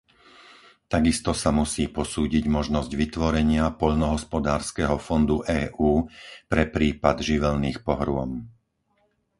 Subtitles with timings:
[0.93, 5.91] Takisto sa musí posúdiť možnosť vytvorenia poľnohospodárskeho fondu EÚ
[6.51, 8.31] pre prípad živelných pohrôm.